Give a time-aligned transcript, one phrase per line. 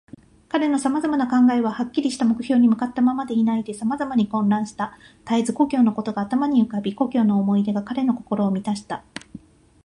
[0.49, 4.97] 彼のさまざまな考えは、はっきりした目標に向ったままでいないで、さまざまに混乱した。
[5.23, 9.05] たえず故郷のことが頭に浮かび、故郷の思い出が彼の心をみたした。